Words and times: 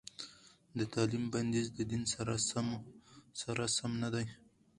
د 0.77 0.79
تعليم 0.93 1.25
بندیز 1.33 1.67
د 1.77 1.79
دین 1.91 2.03
سره 3.55 3.65
سم 3.77 3.91
نه 4.03 4.09
دی. 4.13 4.25